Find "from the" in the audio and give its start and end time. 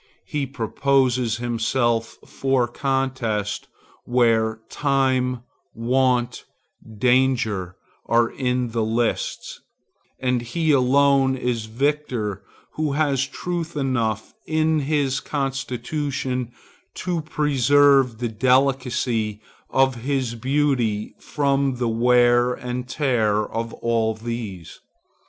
21.19-21.87